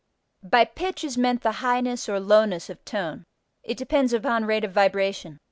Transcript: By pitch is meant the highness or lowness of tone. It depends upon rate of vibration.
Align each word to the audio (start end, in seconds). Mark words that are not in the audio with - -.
By 0.41 0.65
pitch 0.65 1.03
is 1.03 1.15
meant 1.15 1.43
the 1.43 1.51
highness 1.61 2.09
or 2.09 2.19
lowness 2.19 2.71
of 2.71 2.83
tone. 2.85 3.23
It 3.61 3.77
depends 3.77 4.13
upon 4.13 4.45
rate 4.45 4.63
of 4.63 4.71
vibration. 4.71 5.39